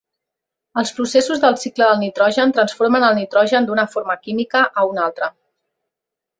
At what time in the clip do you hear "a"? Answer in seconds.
4.85-4.91